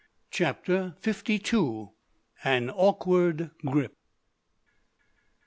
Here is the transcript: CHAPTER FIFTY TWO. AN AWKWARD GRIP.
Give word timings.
CHAPTER 0.31 0.95
FIFTY 0.99 1.37
TWO. 1.37 1.91
AN 2.43 2.71
AWKWARD 2.71 3.51
GRIP. 3.63 3.95